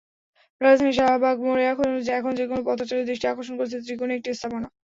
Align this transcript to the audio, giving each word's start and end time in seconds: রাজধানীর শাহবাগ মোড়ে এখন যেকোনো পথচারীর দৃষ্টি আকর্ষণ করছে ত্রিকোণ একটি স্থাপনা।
রাজধানীর 0.61 0.97
শাহবাগ 0.99 1.37
মোড়ে 1.45 1.63
এখন 2.11 2.31
যেকোনো 2.39 2.61
পথচারীর 2.67 3.07
দৃষ্টি 3.09 3.25
আকর্ষণ 3.27 3.55
করছে 3.59 3.77
ত্রিকোণ 3.85 4.09
একটি 4.17 4.29
স্থাপনা। 4.33 4.67